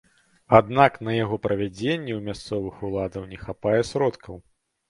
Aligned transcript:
Аднак 0.59 0.95
на 1.07 1.13
яго 1.17 1.35
правядзенне 1.43 2.13
ў 2.15 2.21
мясцовых 2.31 2.75
уладаў 2.89 3.29
не 3.35 3.39
хапае 3.45 3.81
сродкаў. 3.93 4.43